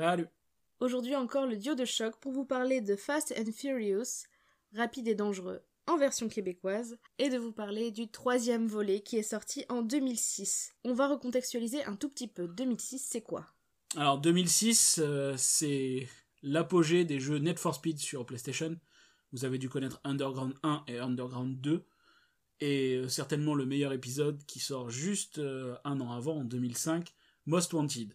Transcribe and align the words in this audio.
Salut. 0.00 0.28
Aujourd'hui 0.80 1.14
encore 1.14 1.44
le 1.44 1.58
duo 1.58 1.74
de 1.74 1.84
choc 1.84 2.16
pour 2.20 2.32
vous 2.32 2.46
parler 2.46 2.80
de 2.80 2.96
Fast 2.96 3.34
and 3.38 3.52
Furious, 3.52 4.24
rapide 4.74 5.08
et 5.08 5.14
dangereux 5.14 5.60
en 5.86 5.98
version 5.98 6.26
québécoise, 6.30 6.96
et 7.18 7.28
de 7.28 7.36
vous 7.36 7.52
parler 7.52 7.90
du 7.90 8.08
troisième 8.08 8.66
volet 8.66 9.00
qui 9.00 9.18
est 9.18 9.22
sorti 9.22 9.66
en 9.68 9.82
2006. 9.82 10.72
On 10.84 10.94
va 10.94 11.06
recontextualiser 11.06 11.84
un 11.84 11.96
tout 11.96 12.08
petit 12.08 12.28
peu. 12.28 12.48
2006, 12.48 12.98
c'est 13.10 13.20
quoi? 13.20 13.44
Alors 13.94 14.18
2006, 14.18 15.00
euh, 15.02 15.34
c'est 15.36 16.08
l'apogée 16.42 17.04
des 17.04 17.20
jeux 17.20 17.36
Net 17.36 17.58
for 17.58 17.74
Speed 17.74 17.98
sur 17.98 18.24
PlayStation. 18.24 18.74
Vous 19.32 19.44
avez 19.44 19.58
dû 19.58 19.68
connaître 19.68 20.00
Underground 20.04 20.54
1 20.62 20.84
et 20.88 20.98
Underground 20.98 21.60
2. 21.60 21.84
Et 22.60 22.94
euh, 22.94 23.08
certainement 23.08 23.54
le 23.54 23.66
meilleur 23.66 23.92
épisode 23.92 24.42
qui 24.46 24.60
sort 24.60 24.88
juste 24.88 25.36
euh, 25.36 25.76
un 25.84 26.00
an 26.00 26.10
avant, 26.10 26.38
en 26.38 26.44
2005, 26.44 27.12
Most 27.44 27.74
Wanted. 27.74 28.14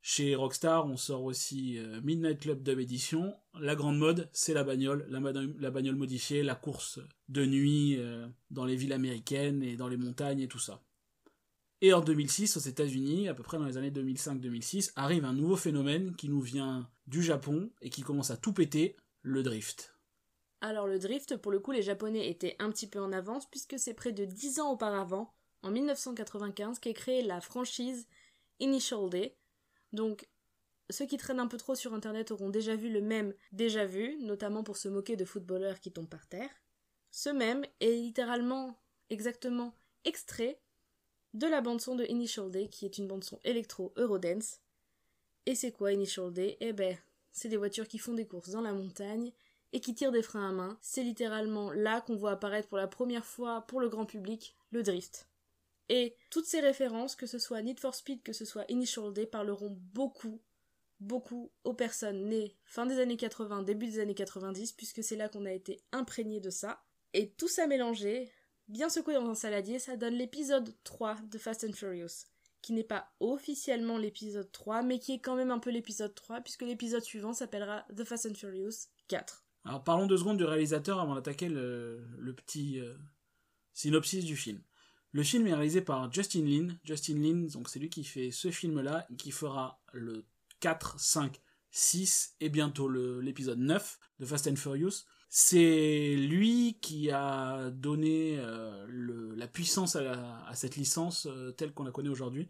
Chez 0.00 0.34
Rockstar, 0.34 0.86
on 0.86 0.96
sort 0.96 1.24
aussi 1.24 1.78
euh, 1.78 2.00
Midnight 2.02 2.40
Club 2.40 2.62
Dub 2.62 2.78
Edition. 2.78 3.34
La 3.60 3.74
grande 3.74 3.98
mode, 3.98 4.28
c'est 4.32 4.54
la 4.54 4.64
bagnole, 4.64 5.06
la, 5.08 5.70
bagnole 5.70 5.96
modifiée, 5.96 6.42
la 6.42 6.54
course 6.54 7.00
de 7.28 7.44
nuit 7.44 8.00
dans 8.50 8.64
les 8.64 8.76
villes 8.76 8.92
américaines 8.92 9.62
et 9.62 9.76
dans 9.76 9.88
les 9.88 9.96
montagnes 9.96 10.40
et 10.40 10.48
tout 10.48 10.60
ça. 10.60 10.82
Et 11.80 11.92
en 11.92 12.00
2006, 12.00 12.56
aux 12.56 12.60
États-Unis, 12.60 13.28
à 13.28 13.34
peu 13.34 13.44
près 13.44 13.58
dans 13.58 13.64
les 13.64 13.76
années 13.76 13.90
2005-2006, 13.90 14.92
arrive 14.96 15.24
un 15.24 15.32
nouveau 15.32 15.56
phénomène 15.56 16.14
qui 16.16 16.28
nous 16.28 16.40
vient 16.40 16.88
du 17.06 17.22
Japon 17.22 17.70
et 17.82 17.90
qui 17.90 18.02
commence 18.02 18.30
à 18.30 18.36
tout 18.36 18.52
péter, 18.52 18.96
le 19.22 19.42
drift. 19.42 19.94
Alors 20.60 20.88
le 20.88 20.98
drift, 20.98 21.36
pour 21.36 21.52
le 21.52 21.60
coup, 21.60 21.70
les 21.70 21.82
Japonais 21.82 22.28
étaient 22.28 22.56
un 22.58 22.70
petit 22.70 22.88
peu 22.88 23.00
en 23.00 23.12
avance 23.12 23.48
puisque 23.48 23.78
c'est 23.78 23.94
près 23.94 24.12
de 24.12 24.24
10 24.24 24.58
ans 24.58 24.72
auparavant, 24.72 25.32
en 25.62 25.70
1995, 25.70 26.80
qu'est 26.80 26.94
créée 26.94 27.22
la 27.22 27.40
franchise 27.40 28.08
Initial 28.58 29.08
D. 29.08 29.36
Donc 29.92 30.28
ceux 30.90 31.06
qui 31.06 31.16
traînent 31.16 31.40
un 31.40 31.48
peu 31.48 31.58
trop 31.58 31.74
sur 31.74 31.94
internet 31.94 32.30
auront 32.30 32.48
déjà 32.48 32.76
vu 32.76 32.90
le 32.90 33.00
même 33.00 33.34
déjà 33.52 33.84
vu, 33.84 34.16
notamment 34.20 34.62
pour 34.62 34.76
se 34.76 34.88
moquer 34.88 35.16
de 35.16 35.24
footballeurs 35.24 35.80
qui 35.80 35.92
tombent 35.92 36.08
par 36.08 36.26
terre. 36.26 36.50
Ce 37.10 37.28
même 37.28 37.64
est 37.80 37.92
littéralement 37.92 38.78
exactement 39.10 39.74
extrait 40.04 40.60
de 41.34 41.46
la 41.46 41.60
bande-son 41.60 41.94
de 41.94 42.04
Initial 42.04 42.50
D, 42.50 42.68
qui 42.68 42.84
est 42.84 42.98
une 42.98 43.06
bande-son 43.06 43.38
électro-eurodance. 43.44 44.60
Et 45.46 45.54
c'est 45.54 45.72
quoi 45.72 45.92
Initial 45.92 46.32
D 46.32 46.56
Eh 46.60 46.72
ben, 46.72 46.96
c'est 47.32 47.48
des 47.48 47.56
voitures 47.56 47.88
qui 47.88 47.98
font 47.98 48.14
des 48.14 48.26
courses 48.26 48.50
dans 48.50 48.62
la 48.62 48.72
montagne 48.72 49.32
et 49.72 49.80
qui 49.80 49.94
tirent 49.94 50.12
des 50.12 50.22
freins 50.22 50.48
à 50.48 50.52
main. 50.52 50.78
C'est 50.80 51.02
littéralement 51.02 51.72
là 51.72 52.00
qu'on 52.00 52.16
voit 52.16 52.32
apparaître 52.32 52.68
pour 52.68 52.78
la 52.78 52.88
première 52.88 53.26
fois 53.26 53.62
pour 53.62 53.80
le 53.80 53.88
grand 53.88 54.06
public 54.06 54.56
le 54.70 54.82
drift. 54.82 55.27
Et 55.88 56.16
toutes 56.30 56.46
ces 56.46 56.60
références, 56.60 57.16
que 57.16 57.26
ce 57.26 57.38
soit 57.38 57.62
Need 57.62 57.80
for 57.80 57.94
Speed, 57.94 58.22
que 58.22 58.32
ce 58.32 58.44
soit 58.44 58.64
Initial 58.70 59.12
D, 59.12 59.26
parleront 59.26 59.76
beaucoup, 59.92 60.42
beaucoup 61.00 61.50
aux 61.64 61.74
personnes 61.74 62.28
nées 62.28 62.56
fin 62.64 62.86
des 62.86 62.98
années 63.00 63.16
80, 63.16 63.62
début 63.62 63.86
des 63.86 64.00
années 64.00 64.14
90, 64.14 64.72
puisque 64.72 65.02
c'est 65.02 65.16
là 65.16 65.28
qu'on 65.28 65.46
a 65.46 65.52
été 65.52 65.80
imprégné 65.92 66.40
de 66.40 66.50
ça. 66.50 66.82
Et 67.14 67.30
tout 67.30 67.48
ça 67.48 67.66
mélangé, 67.66 68.30
bien 68.68 68.90
secoué 68.90 69.14
dans 69.14 69.28
un 69.28 69.34
saladier, 69.34 69.78
ça 69.78 69.96
donne 69.96 70.14
l'épisode 70.14 70.74
3 70.84 71.16
de 71.30 71.38
Fast 71.38 71.64
and 71.64 71.72
Furious, 71.72 72.26
qui 72.60 72.74
n'est 72.74 72.84
pas 72.84 73.10
officiellement 73.20 73.96
l'épisode 73.96 74.52
3, 74.52 74.82
mais 74.82 74.98
qui 74.98 75.12
est 75.14 75.20
quand 75.20 75.36
même 75.36 75.50
un 75.50 75.58
peu 75.58 75.70
l'épisode 75.70 76.14
3, 76.14 76.42
puisque 76.42 76.62
l'épisode 76.62 77.02
suivant 77.02 77.32
s'appellera 77.32 77.86
The 77.96 78.04
Fast 78.04 78.26
and 78.26 78.34
Furious 78.34 78.88
4. 79.08 79.44
Alors 79.64 79.84
parlons 79.84 80.06
deux 80.06 80.18
secondes 80.18 80.38
du 80.38 80.44
réalisateur 80.44 81.00
avant 81.00 81.14
d'attaquer 81.14 81.48
le, 81.48 82.34
petit 82.36 82.78
euh, 82.78 82.94
synopsis 83.72 84.24
du 84.24 84.36
film. 84.36 84.60
Le 85.12 85.22
film 85.22 85.46
est 85.46 85.54
réalisé 85.54 85.80
par 85.80 86.12
Justin 86.12 86.44
Lin. 86.44 86.68
Justin 86.84 87.18
Lin, 87.18 87.46
donc 87.52 87.68
c'est 87.68 87.78
lui 87.78 87.88
qui 87.88 88.04
fait 88.04 88.30
ce 88.30 88.50
film-là, 88.50 89.06
qui 89.16 89.30
fera 89.30 89.80
le 89.92 90.24
4, 90.60 91.00
5, 91.00 91.40
6 91.70 92.36
et 92.40 92.48
bientôt 92.48 92.88
l'épisode 92.88 93.58
9 93.58 93.98
de 94.20 94.26
Fast 94.26 94.48
and 94.48 94.56
Furious. 94.56 95.04
C'est 95.30 96.16
lui 96.16 96.78
qui 96.80 97.10
a 97.10 97.70
donné 97.70 98.38
euh, 98.38 99.34
la 99.36 99.46
puissance 99.46 99.96
à, 99.96 100.50
cette 100.54 100.76
licence 100.76 101.26
euh, 101.26 101.52
telle 101.52 101.72
qu'on 101.72 101.84
la 101.84 101.90
connaît 101.90 102.08
aujourd'hui. 102.08 102.48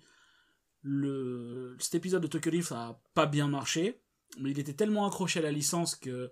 cet 1.80 1.94
épisode 1.96 2.22
de 2.22 2.28
Tokyo 2.28 2.50
Drift 2.50 2.72
a 2.72 3.00
pas 3.14 3.26
bien 3.26 3.48
marché, 3.48 4.00
mais 4.38 4.52
il 4.52 4.58
était 4.58 4.74
tellement 4.74 5.06
accroché 5.06 5.40
à 5.40 5.42
la 5.42 5.50
licence 5.50 5.96
que 5.96 6.30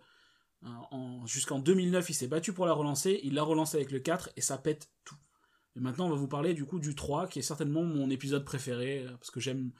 euh, 0.64 1.26
jusqu'en 1.26 1.58
2009 1.58 2.10
il 2.10 2.14
s'est 2.14 2.28
battu 2.28 2.52
pour 2.52 2.66
la 2.66 2.72
relancer, 2.72 3.20
il 3.24 3.34
l'a 3.34 3.42
relancé 3.42 3.76
avec 3.76 3.90
le 3.90 3.98
4 3.98 4.30
et 4.36 4.40
ça 4.40 4.56
pète 4.56 4.90
tout. 5.04 5.16
Et 5.76 5.80
maintenant 5.80 6.06
on 6.06 6.10
va 6.10 6.16
vous 6.16 6.28
parler 6.28 6.54
du 6.54 6.64
coup 6.64 6.78
du 6.78 6.94
3 6.94 7.28
qui 7.28 7.38
est 7.38 7.42
certainement 7.42 7.82
mon 7.84 8.10
épisode 8.10 8.44
préféré 8.44 9.06
parce 9.18 9.30
que 9.30 9.40
j'aime 9.40 9.72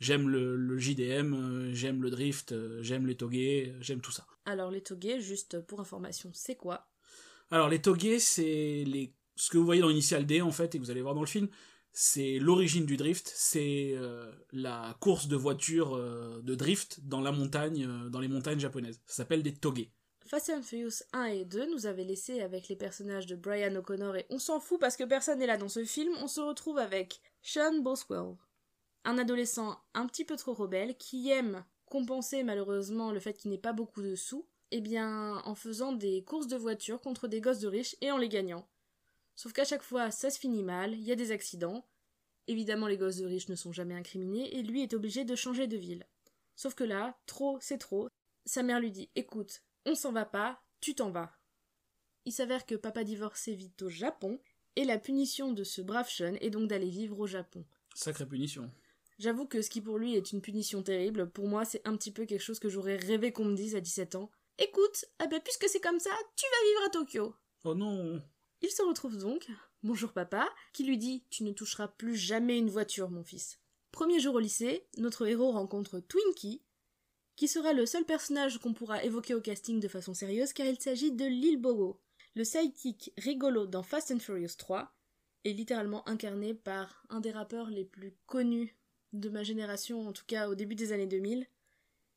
J'aime 0.00 0.28
le, 0.28 0.78
JDM, 0.78 1.34
euh, 1.34 1.72
j'aime 1.72 2.02
le 2.02 2.10
drift, 2.10 2.52
euh, 2.52 2.82
j'aime 2.82 3.06
les 3.06 3.16
togués, 3.16 3.72
euh, 3.74 3.78
j'aime 3.80 4.00
tout 4.00 4.10
ça. 4.10 4.26
Alors 4.44 4.70
les 4.70 4.82
togués, 4.82 5.20
juste 5.20 5.60
pour 5.60 5.80
information, 5.80 6.30
c'est 6.34 6.56
quoi? 6.56 6.88
Alors 7.50 7.68
les 7.68 7.80
togués, 7.80 8.18
c'est 8.18 8.84
les 8.86 9.14
ce 9.36 9.50
que 9.50 9.58
vous 9.58 9.64
voyez 9.64 9.80
dans 9.80 9.90
Initial 9.90 10.26
D 10.26 10.42
en 10.42 10.52
fait 10.52 10.74
et 10.74 10.78
que 10.78 10.84
vous 10.84 10.90
allez 10.90 11.02
voir 11.02 11.14
dans 11.14 11.20
le 11.20 11.26
film, 11.26 11.48
c'est 11.90 12.38
l'origine 12.38 12.86
du 12.86 12.96
drift, 12.96 13.32
c'est 13.34 13.96
la 14.52 14.96
course 15.00 15.26
de 15.26 15.36
voitures 15.36 15.96
de 15.96 16.54
drift 16.54 17.00
dans 17.02 17.20
la 17.20 17.32
montagne, 17.32 17.88
dans 18.10 18.20
les 18.20 18.28
montagnes 18.28 18.60
japonaises. 18.60 19.00
Ça 19.06 19.16
s'appelle 19.16 19.42
des 19.42 19.52
togués. 19.52 19.90
Fast 20.26 20.48
and 20.48 20.62
Furious 20.62 21.02
1 21.12 21.24
et 21.24 21.44
2 21.44 21.70
nous 21.70 21.84
avait 21.84 22.02
laissé 22.02 22.40
avec 22.40 22.68
les 22.68 22.76
personnages 22.76 23.26
de 23.26 23.36
Brian 23.36 23.74
O'Connor 23.76 24.16
et 24.16 24.26
on 24.30 24.38
s'en 24.38 24.58
fout 24.58 24.80
parce 24.80 24.96
que 24.96 25.04
personne 25.04 25.38
n'est 25.38 25.46
là 25.46 25.58
dans 25.58 25.68
ce 25.68 25.84
film, 25.84 26.14
on 26.22 26.28
se 26.28 26.40
retrouve 26.40 26.78
avec 26.78 27.20
Sean 27.42 27.80
Boswell, 27.80 28.36
un 29.04 29.18
adolescent 29.18 29.78
un 29.92 30.06
petit 30.06 30.24
peu 30.24 30.36
trop 30.36 30.54
rebelle 30.54 30.96
qui 30.96 31.30
aime 31.30 31.62
compenser 31.90 32.42
malheureusement 32.42 33.12
le 33.12 33.20
fait 33.20 33.34
qu'il 33.34 33.50
n'ait 33.50 33.58
pas 33.58 33.74
beaucoup 33.74 34.00
de 34.00 34.14
sous, 34.14 34.46
eh 34.70 34.80
bien 34.80 35.42
en 35.44 35.54
faisant 35.54 35.92
des 35.92 36.24
courses 36.24 36.46
de 36.46 36.56
voiture 36.56 37.02
contre 37.02 37.28
des 37.28 37.42
gosses 37.42 37.60
de 37.60 37.68
riches 37.68 37.96
et 38.00 38.10
en 38.10 38.16
les 38.16 38.30
gagnant. 38.30 38.66
Sauf 39.36 39.52
qu'à 39.52 39.66
chaque 39.66 39.82
fois 39.82 40.10
ça 40.10 40.30
se 40.30 40.38
finit 40.38 40.62
mal, 40.62 40.94
il 40.94 41.02
y 41.02 41.12
a 41.12 41.16
des 41.16 41.32
accidents. 41.32 41.86
Évidemment 42.46 42.86
les 42.86 42.96
gosses 42.96 43.18
de 43.18 43.26
riches 43.26 43.50
ne 43.50 43.56
sont 43.56 43.72
jamais 43.72 43.94
incriminés 43.94 44.56
et 44.56 44.62
lui 44.62 44.82
est 44.82 44.94
obligé 44.94 45.26
de 45.26 45.36
changer 45.36 45.66
de 45.66 45.76
ville. 45.76 46.06
Sauf 46.56 46.74
que 46.74 46.84
là, 46.84 47.18
trop 47.26 47.58
c'est 47.60 47.78
trop. 47.78 48.08
Sa 48.46 48.62
mère 48.62 48.80
lui 48.80 48.90
dit 48.90 49.10
Écoute, 49.16 49.62
on 49.86 49.94
s'en 49.94 50.12
va 50.12 50.24
pas, 50.24 50.62
tu 50.80 50.94
t'en 50.94 51.10
vas. 51.10 51.32
Il 52.24 52.32
s'avère 52.32 52.66
que 52.66 52.74
papa 52.74 53.04
divorcé 53.04 53.54
vit 53.54 53.72
au 53.82 53.88
Japon, 53.88 54.40
et 54.76 54.84
la 54.84 54.98
punition 54.98 55.52
de 55.52 55.62
ce 55.64 55.82
brave 55.82 56.08
Sean 56.08 56.34
est 56.40 56.50
donc 56.50 56.68
d'aller 56.68 56.90
vivre 56.90 57.18
au 57.20 57.26
Japon. 57.26 57.64
Sacrée 57.94 58.26
punition. 58.26 58.70
J'avoue 59.18 59.46
que 59.46 59.62
ce 59.62 59.70
qui 59.70 59.80
pour 59.80 59.98
lui 59.98 60.16
est 60.16 60.32
une 60.32 60.40
punition 60.40 60.82
terrible, 60.82 61.30
pour 61.30 61.46
moi 61.46 61.64
c'est 61.64 61.86
un 61.86 61.96
petit 61.96 62.10
peu 62.10 62.24
quelque 62.26 62.42
chose 62.42 62.58
que 62.58 62.68
j'aurais 62.68 62.96
rêvé 62.96 63.32
qu'on 63.32 63.44
me 63.44 63.54
dise 63.54 63.76
à 63.76 63.80
17 63.80 64.16
ans. 64.16 64.30
Écoute, 64.58 65.04
ah 65.18 65.26
ben 65.26 65.40
puisque 65.40 65.68
c'est 65.68 65.80
comme 65.80 66.00
ça, 66.00 66.10
tu 66.36 66.44
vas 66.44 66.68
vivre 66.68 66.86
à 66.86 66.90
Tokyo. 66.90 67.34
Oh 67.64 67.74
non. 67.74 68.20
Il 68.62 68.70
se 68.70 68.82
retrouve 68.82 69.16
donc, 69.16 69.48
bonjour 69.82 70.12
papa, 70.12 70.48
qui 70.72 70.84
lui 70.84 70.98
dit 70.98 71.22
Tu 71.30 71.44
ne 71.44 71.52
toucheras 71.52 71.88
plus 71.88 72.16
jamais 72.16 72.58
une 72.58 72.70
voiture, 72.70 73.10
mon 73.10 73.22
fils. 73.22 73.58
Premier 73.92 74.18
jour 74.18 74.34
au 74.34 74.40
lycée, 74.40 74.86
notre 74.96 75.26
héros 75.26 75.52
rencontre 75.52 76.00
Twinkie, 76.00 76.62
qui 77.36 77.48
sera 77.48 77.72
le 77.72 77.86
seul 77.86 78.04
personnage 78.04 78.58
qu'on 78.58 78.74
pourra 78.74 79.02
évoquer 79.04 79.34
au 79.34 79.40
casting 79.40 79.80
de 79.80 79.88
façon 79.88 80.14
sérieuse 80.14 80.52
car 80.52 80.66
il 80.66 80.80
s'agit 80.80 81.12
de 81.12 81.24
Lil 81.24 81.60
Bogo, 81.60 82.00
le 82.34 82.44
sidekick 82.44 83.12
rigolo 83.18 83.66
dans 83.66 83.82
Fast 83.82 84.10
and 84.10 84.20
Furious 84.20 84.56
3, 84.58 84.94
et 85.44 85.52
littéralement 85.52 86.08
incarné 86.08 86.54
par 86.54 87.04
un 87.10 87.20
des 87.20 87.30
rappeurs 87.30 87.70
les 87.70 87.84
plus 87.84 88.14
connus 88.26 88.76
de 89.12 89.28
ma 89.28 89.42
génération, 89.42 90.08
en 90.08 90.12
tout 90.12 90.24
cas 90.26 90.48
au 90.48 90.54
début 90.54 90.74
des 90.74 90.92
années 90.92 91.06
2000, 91.06 91.46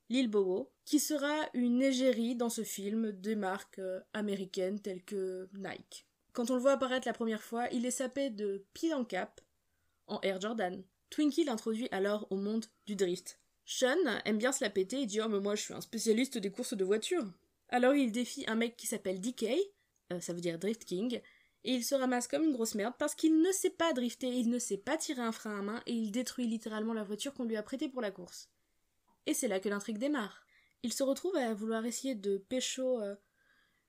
Lil 0.09 0.29
Bobo, 0.29 0.71
qui 0.85 0.99
sera 0.99 1.49
une 1.53 1.81
égérie 1.81 2.35
dans 2.35 2.49
ce 2.49 2.63
film 2.63 3.11
des 3.11 3.35
marques 3.35 3.79
euh, 3.79 3.99
américaines 4.13 4.79
telles 4.79 5.03
que 5.03 5.49
Nike. 5.53 6.05
Quand 6.31 6.49
on 6.49 6.55
le 6.55 6.61
voit 6.61 6.73
apparaître 6.73 7.07
la 7.07 7.13
première 7.13 7.43
fois, 7.43 7.67
il 7.71 7.85
est 7.85 7.91
sapé 7.91 8.29
de 8.29 8.65
pied 8.73 8.93
en 8.93 9.03
cap 9.03 9.41
en 10.07 10.21
Air 10.21 10.39
Jordan. 10.39 10.81
Twinkie 11.09 11.43
l'introduit 11.43 11.89
alors 11.91 12.27
au 12.31 12.37
monde 12.37 12.65
du 12.85 12.95
drift. 12.95 13.39
Sean 13.69 13.97
aime 14.23 14.37
bien 14.37 14.53
se 14.53 14.63
la 14.63 14.69
péter 14.69 15.01
et 15.01 15.05
dit 15.05 15.19
Oh, 15.19 15.27
mais 15.27 15.41
moi 15.41 15.55
je 15.55 15.61
suis 15.63 15.73
un 15.73 15.81
spécialiste 15.81 16.37
des 16.37 16.49
courses 16.49 16.73
de 16.73 16.85
voitures. 16.85 17.25
Alors 17.67 17.93
il 17.93 18.13
défie 18.13 18.45
un 18.47 18.55
mec 18.55 18.77
qui 18.77 18.87
s'appelle 18.87 19.19
DK, 19.19 19.43
euh, 20.13 20.21
ça 20.21 20.31
veut 20.31 20.39
dire 20.39 20.57
Drift 20.57 20.85
King, 20.85 21.19
et 21.65 21.73
il 21.73 21.83
se 21.83 21.93
ramasse 21.93 22.29
comme 22.29 22.45
une 22.45 22.53
grosse 22.53 22.75
merde 22.75 22.93
parce 22.97 23.13
qu'il 23.13 23.41
ne 23.41 23.51
sait 23.51 23.69
pas 23.69 23.91
drifter, 23.91 24.29
il 24.29 24.49
ne 24.49 24.57
sait 24.57 24.77
pas 24.77 24.95
tirer 24.95 25.21
un 25.21 25.33
frein 25.33 25.59
à 25.59 25.61
main 25.61 25.83
et 25.85 25.91
il 25.91 26.13
détruit 26.13 26.47
littéralement 26.47 26.93
la 26.93 27.03
voiture 27.03 27.33
qu'on 27.33 27.43
lui 27.43 27.57
a 27.57 27.61
prêtée 27.63 27.89
pour 27.89 28.01
la 28.01 28.09
course. 28.09 28.49
Et 29.25 29.33
c'est 29.33 29.49
là 29.49 29.59
que 29.59 29.67
l'intrigue 29.67 29.97
démarre. 29.97 30.45
Il 30.83 30.93
se 30.93 31.03
retrouve 31.03 31.35
à 31.35 31.53
vouloir 31.53 31.85
essayer 31.85 32.15
de 32.15 32.37
pécho 32.37 33.01
euh, 33.01 33.15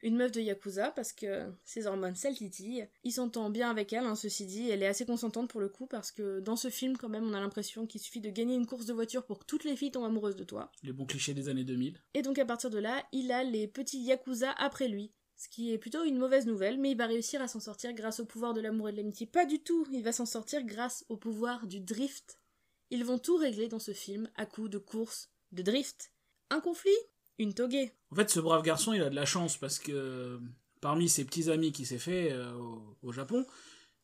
une 0.03 0.17
meuf 0.17 0.33
de 0.33 0.41
Yakuza 0.41 0.91
parce 0.91 1.12
que 1.12 1.47
ses 1.65 1.87
hormones 1.87 2.15
titillent. 2.15 2.89
Il 3.05 3.12
s'entend 3.12 3.50
bien 3.50 3.71
avec 3.71 3.93
elle, 3.93 4.05
hein, 4.05 4.15
ceci 4.15 4.47
dit, 4.47 4.71
elle 4.71 4.83
est 4.83 4.87
assez 4.87 5.06
consentante 5.06 5.50
pour 5.50 5.61
le 5.61 5.69
coup 5.69 5.87
parce 5.87 6.12
que 6.12 6.41
dans 6.41 6.56
ce 6.56 6.71
film 6.71 6.97
quand 6.97 7.09
même 7.09 7.25
on 7.25 7.35
a 7.35 7.41
l'impression 7.41 7.87
qu'il 7.87 8.00
suffit 8.00 8.21
de 8.21 8.31
gagner 8.31 8.55
une 8.55 8.67
course 8.67 8.87
de 8.87 8.93
voiture 8.93 9.25
pour 9.25 9.39
que 9.39 9.45
toutes 9.45 9.65
les 9.65 9.77
filles 9.77 9.91
tombent 9.91 10.05
amoureuses 10.05 10.37
de 10.37 10.45
toi. 10.45 10.71
Les 10.83 10.93
bons 10.93 11.06
clichés 11.06 11.35
des 11.35 11.49
années 11.49 11.65
2000. 11.65 12.00
Et 12.15 12.23
donc 12.23 12.39
à 12.39 12.45
partir 12.45 12.71
de 12.71 12.79
là, 12.79 13.05
il 13.12 13.33
a 13.33 13.45
les 13.45 13.67
petits 13.67 14.00
Yakuza 14.00 14.53
après 14.53 14.89
lui 14.89 15.12
ce 15.39 15.49
qui 15.49 15.73
est 15.73 15.79
plutôt 15.79 16.03
une 16.03 16.19
mauvaise 16.19 16.47
nouvelle, 16.47 16.79
mais 16.79 16.91
il 16.91 16.97
va 16.97 17.06
réussir 17.06 17.41
à 17.41 17.47
s'en 17.47 17.61
sortir 17.61 17.93
grâce 17.93 18.19
au 18.19 18.27
pouvoir 18.27 18.55
de 18.55 18.61
l'amour 18.61 18.89
et 18.89 18.93
de 18.93 18.97
l'amitié. 18.97 19.25
Pas 19.25 19.47
du 19.47 19.61
tout, 19.61 19.87
il 19.93 20.03
va 20.03 20.11
s'en 20.11 20.27
sortir 20.27 20.65
grâce 20.65 21.05
au 21.09 21.17
pouvoir 21.17 21.69
du 21.69 21.79
drift. 21.79 22.41
Ils 22.91 23.05
vont 23.05 23.19
tout 23.19 23.37
régler 23.37 23.69
dans 23.69 23.79
ce 23.79 23.93
film 23.93 24.29
à 24.35 24.47
coups 24.47 24.69
de 24.69 24.79
courses 24.79 25.31
de 25.53 25.62
drift. 25.62 26.12
Un 26.50 26.61
conflit? 26.61 26.91
Une 27.38 27.55
toguée. 27.55 27.93
En 28.11 28.17
fait, 28.17 28.31
ce 28.31 28.40
brave 28.40 28.62
garçon, 28.62 28.93
il 28.93 29.02
a 29.02 29.11
de 29.11 29.14
la 29.14 29.25
chance 29.25 29.56
parce 29.56 29.79
que 29.79 30.40
parmi 30.81 31.08
ses 31.08 31.25
petits 31.25 31.50
amis 31.50 31.73
qui 31.73 31.87
s'est 31.87 31.99
fait 31.99 32.32
euh, 32.32 32.50
au, 33.02 33.12
Japon, 33.12 33.46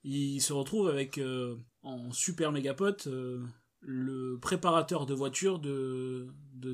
il 0.02 0.40
se 0.40 0.52
retrouve 0.52 0.88
avec 0.88 1.18
euh, 1.18 1.56
en 1.82 2.12
super 2.12 2.52
méga 2.52 2.74
pote 2.74 3.06
euh, 3.06 3.42
le 3.80 4.38
préparateur 4.40 5.06
de 5.06 5.14
voitures 5.14 5.58
de, 5.58 6.28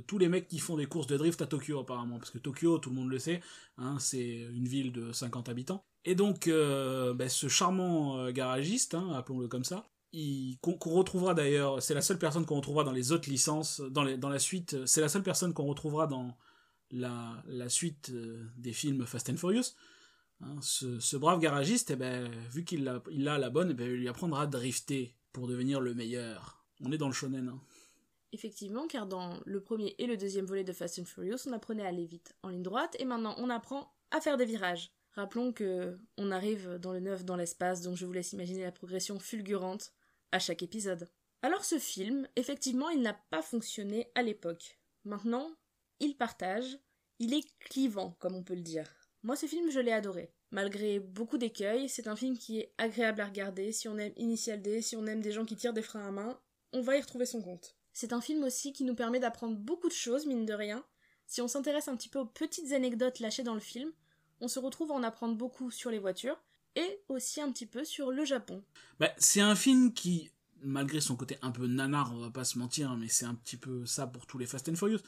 tous 0.07 0.19
les 0.19 0.29
mecs 0.29 0.49
qui 0.49 0.59
font 0.59 0.77
des 0.77 0.87
courses 0.87 1.07
de 1.07 1.17
drift 1.17 1.43
à 1.43 1.47
Tokyo 1.47 1.81
apparemment 1.81 2.19
parce 2.19 2.31
que 2.31 2.39
Tokyo 2.39 2.79
tout 2.79 2.91
le 2.91 2.97
monde 2.97 3.11
le 3.11 3.19
sait 3.19 3.41
hein, 3.79 3.97
c'est 3.99 4.37
une 4.53 4.69
ville 4.69 4.93
de 4.93 5.11
50 5.11 5.49
habitants 5.49 5.85
et 6.05 6.15
donc 6.15 6.47
ben, 6.47 7.29
ce 7.29 7.49
charmant 7.49 8.31
garagiste 8.31 8.95
hein, 8.95 9.11
appelons-le 9.17 9.49
comme 9.49 9.65
ça 9.65 9.91
qu'on 10.61 10.95
retrouvera 10.95 11.35
d'ailleurs 11.35 11.83
c'est 11.83 11.95
la 11.95 12.03
seule 12.03 12.19
personne 12.19 12.47
qu'on 12.47 12.57
retrouvera 12.57 12.85
dans 12.85 12.93
les 12.93 13.11
autres 13.11 13.29
licences 13.29 13.81
dans 13.81 14.05
la 14.05 14.39
suite 14.39 14.87
c'est 14.87 15.01
la 15.01 15.09
seule 15.09 15.25
personne 15.25 15.53
qu'on 15.53 15.67
retrouvera 15.67 16.07
dans 16.07 16.37
la, 16.91 17.43
suite 17.69 18.13
des 18.57 18.73
films 18.73 19.07
Fast 19.07 19.31
and 19.31 19.37
Furious 19.37 19.75
Hein, 20.43 20.57
ce, 20.63 21.17
brave 21.17 21.41
garagiste, 21.41 21.91
eh 21.91 21.97
ben, 21.97 22.31
vu 22.51 22.65
qu'il 22.65 22.89
a, 22.89 23.03
il 23.11 23.29
a 23.29 23.39
la 23.39 23.51
bonne, 23.51 23.73
eh 23.73 23.75
ben, 23.75 23.87
il 23.87 23.99
lui 23.99 24.09
apprendra 24.09 24.43
à 24.43 24.47
drifter 24.47 25.15
pour 25.33 25.47
devenir 25.47 25.81
le 25.81 25.95
meilleur. 25.95 26.65
On 26.83 26.93
est 26.93 26.99
dans 26.99 27.09
le 27.09 27.13
shonen. 27.13 27.49
Hein. 27.49 27.61
Effectivement, 28.33 28.87
car 28.87 29.07
dans 29.07 29.39
le 29.45 29.61
premier 29.61 29.95
et 29.99 30.07
le 30.07 30.17
deuxième 30.17 30.47
volet 30.47 30.65
de 30.65 30.73
Fast 30.73 30.99
and 30.99 31.05
Furious, 31.05 31.47
on 31.47 31.53
apprenait 31.53 31.85
à 31.85 31.89
aller 31.89 32.07
vite 32.07 32.35
en 32.43 32.49
ligne 32.49 32.63
droite, 32.63 32.97
et 32.99 33.05
maintenant 33.05 33.35
on 33.39 33.51
apprend 33.51 33.93
à 34.11 34.21
faire 34.21 34.37
des 34.37 34.45
virages. 34.47 34.91
Rappelons 35.13 35.53
que 35.53 35.99
on 36.17 36.31
arrive 36.31 36.79
dans 36.81 36.93
le 36.93 37.01
neuf 37.01 37.25
dans 37.25 37.37
l'espace, 37.37 37.83
donc 37.83 37.97
je 37.97 38.07
vous 38.07 38.13
laisse 38.13 38.33
imaginer 38.33 38.63
la 38.63 38.73
progression 38.73 39.19
fulgurante 39.19 39.93
à 40.33 40.39
chaque 40.39 40.63
épisode. 40.63 41.11
Alors 41.43 41.65
ce 41.65 41.79
film, 41.79 42.29
effectivement, 42.37 42.89
il 42.89 43.03
n'a 43.03 43.15
pas 43.15 43.43
fonctionné 43.43 44.07
à 44.15 44.23
l'époque. 44.23 44.79
Maintenant, 45.05 45.51
il 46.00 46.17
partage, 46.17 46.79
il 47.19 47.35
est 47.35 47.47
clivant, 47.58 48.17
comme 48.19 48.35
on 48.35 48.43
peut 48.43 48.55
le 48.55 48.62
dire. 48.62 48.87
Moi, 49.23 49.37
ce 49.37 49.47
film, 49.47 49.70
je 49.70 49.81
l'ai 49.81 49.93
adoré. 49.93 50.32
Malgré 50.50 50.99
beaucoup 50.99 51.38
d'écueils, 51.38 51.88
c'est 51.88 52.08
un 52.08 52.17
film 52.17 52.37
qui 52.37 52.58
est 52.58 52.73
agréable 52.79 53.20
à 53.20 53.26
regarder. 53.26 53.70
Si 53.70 53.87
on 53.88 53.99
aime 53.99 54.12
Initial 54.17 54.61
D, 54.61 54.82
si 54.82 54.97
on 54.97 55.06
aime 55.06 55.20
des 55.20 55.31
gens 55.31 55.44
qui 55.44 55.56
tirent 55.56 55.73
des 55.73 55.82
freins 55.82 56.08
à 56.08 56.11
main, 56.11 56.41
on 56.73 56.81
va 56.81 56.97
y 56.97 57.00
retrouver 57.00 57.26
son 57.26 57.43
compte. 57.43 57.76
C'est 57.93 58.12
un 58.12 58.20
film 58.20 58.43
aussi 58.44 58.73
qui 58.73 58.85
nous 58.85 58.94
permet 58.94 59.20
d'apprendre 59.20 59.56
beaucoup 59.56 59.88
de 59.88 59.94
choses, 59.94 60.26
mine 60.26 60.47
de 60.47 60.55
rien. 60.55 60.85
Si 61.26 61.41
on 61.41 61.49
s'intéresse 61.49 61.88
un 61.88 61.97
petit 61.97 62.08
peu 62.08 62.19
aux 62.19 62.26
petites 62.26 62.73
anecdotes 62.73 63.20
lâchées 63.20 63.43
dans 63.43 63.55
le 63.55 63.61
film, 63.61 63.93
on 64.41 64.49
se 64.49 64.58
retrouve 64.58 64.91
à 64.91 64.94
en 64.94 65.02
apprendre 65.02 65.37
beaucoup 65.37 65.70
sur 65.70 65.91
les 65.91 65.99
voitures 65.99 66.41
et 66.76 67.02
aussi 67.08 67.41
un 67.41 67.52
petit 67.52 67.67
peu 67.67 67.85
sur 67.85 68.11
le 68.11 68.25
Japon. 68.25 68.64
Bah, 68.99 69.12
c'est 69.19 69.41
un 69.41 69.55
film 69.55 69.93
qui, 69.93 70.31
malgré 70.62 71.00
son 71.00 71.17
côté 71.17 71.37
un 71.43 71.50
peu 71.50 71.67
nanar, 71.67 72.12
on 72.14 72.20
va 72.20 72.31
pas 72.31 72.44
se 72.44 72.58
mentir, 72.58 72.97
mais 72.97 73.08
c'est 73.08 73.26
un 73.26 73.35
petit 73.35 73.56
peu 73.56 73.85
ça 73.87 74.06
pour 74.06 74.26
tous 74.26 74.38
les 74.38 74.47
Fast 74.47 74.69
and 74.69 74.76
Furious. 74.76 75.02